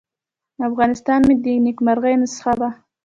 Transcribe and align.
افغانستان 0.69 1.19
مې 1.27 1.35
د 1.43 1.45
نیکمرغۍ 1.65 2.15
نسخه 2.21 2.53
وه. 2.59 2.69